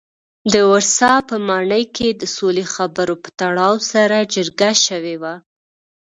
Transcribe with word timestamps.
د 0.53 0.55
ورسا 0.71 1.13
په 1.29 1.35
ماڼۍ 1.47 1.83
کې 1.95 2.07
د 2.21 2.23
سولې 2.35 2.65
خبرو 2.73 3.15
په 3.23 3.29
تړاو 3.39 3.75
سره 3.91 4.17
جرګه 4.33 4.71
شوي 4.85 5.15
وو. 5.21 5.35